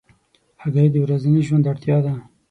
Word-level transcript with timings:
هګۍ 0.61 0.87
د 0.91 0.95
ورځني 1.03 1.41
ژوند 1.47 1.69
اړتیا 1.71 1.97
ده. 2.05 2.13